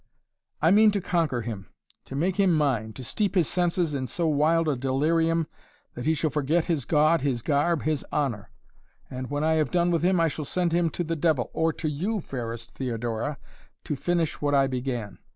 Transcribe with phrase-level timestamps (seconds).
[0.63, 1.69] "I mean to conquer him
[2.05, 5.45] to make him mine to steep his senses in so wild a delirium
[5.93, 8.49] that he shall forget his God, his garb, his honor.
[9.11, 11.71] And, when I have done with him, I shall send him to the devil or
[11.73, 13.37] to you, fairest Theodora
[13.83, 15.19] to finish, what I began.